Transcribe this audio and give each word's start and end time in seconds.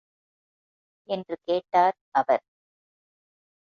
என்று 1.09 1.35
கேட்டார் 1.43 1.97
அவர். 2.11 2.43